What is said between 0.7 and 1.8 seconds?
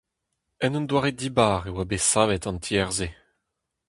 un doare dibar e